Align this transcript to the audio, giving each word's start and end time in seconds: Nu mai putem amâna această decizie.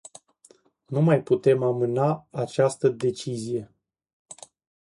Nu 0.89 0.99
mai 1.01 1.23
putem 1.23 1.63
amâna 1.63 2.27
această 2.31 2.89
decizie. 2.89 3.71